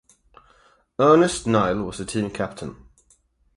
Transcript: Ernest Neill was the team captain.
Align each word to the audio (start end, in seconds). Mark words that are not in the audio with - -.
Ernest 0.97 1.45
Neill 1.45 1.83
was 1.83 1.99
the 1.99 2.05
team 2.05 2.31
captain. 2.31 2.75